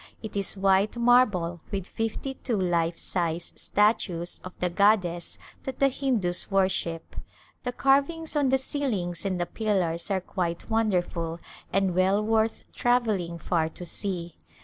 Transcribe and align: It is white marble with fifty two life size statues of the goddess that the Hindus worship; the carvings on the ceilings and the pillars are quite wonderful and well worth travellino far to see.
It 0.23 0.35
is 0.35 0.57
white 0.57 0.97
marble 0.97 1.61
with 1.71 1.85
fifty 1.85 2.33
two 2.33 2.59
life 2.59 2.97
size 2.97 3.53
statues 3.55 4.39
of 4.43 4.57
the 4.59 4.71
goddess 4.71 5.37
that 5.61 5.77
the 5.77 5.89
Hindus 5.89 6.49
worship; 6.49 7.15
the 7.61 7.71
carvings 7.71 8.35
on 8.35 8.49
the 8.49 8.57
ceilings 8.57 9.25
and 9.25 9.39
the 9.39 9.45
pillars 9.45 10.09
are 10.09 10.19
quite 10.19 10.71
wonderful 10.71 11.39
and 11.71 11.93
well 11.93 12.19
worth 12.19 12.63
travellino 12.75 13.37
far 13.39 13.69
to 13.69 13.85
see. 13.85 14.37